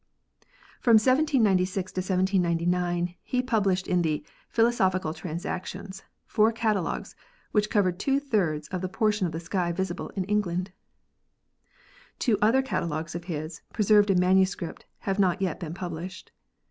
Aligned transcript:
From 0.79 0.93
1796 0.95 1.91
to 1.91 2.01
1799 2.01 3.13
he 3.21 3.43
pub 3.43 3.65
lished 3.65 3.85
in 3.87 4.01
the 4.01 4.25
'Philosophical 4.49 5.13
Transactions' 5.13 6.01
four 6.25 6.51
catalogues 6.51 7.15
which 7.51 7.69
covered 7.69 7.99
two 7.99 8.19
thirds 8.19 8.67
of 8.69 8.81
the 8.81 8.89
portion 8.89 9.27
of 9.27 9.31
the 9.31 9.39
sky 9.39 9.71
visible 9.71 10.09
in 10.15 10.23
England. 10.23 10.71
Two 12.17 12.39
other 12.41 12.63
catalogues 12.63 13.13
of 13.13 13.25
his, 13.25 13.61
preserved 13.73 14.09
in 14.09 14.19
manuscript, 14.19 14.87
have 15.01 15.19
not 15.19 15.39
yet 15.39 15.59
been 15.59 15.75
published. 15.75 16.31